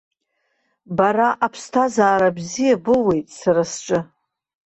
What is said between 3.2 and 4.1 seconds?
сара сҿы.